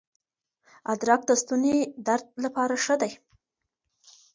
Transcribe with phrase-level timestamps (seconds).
[0.91, 3.11] ادرک د ستوني درد لپاره ښه دی.